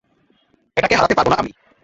এটাকে 0.77 0.95
হারাতে 0.95 1.15
পারবো 1.17 1.29
না 1.31 1.37
আমি। 1.37 1.51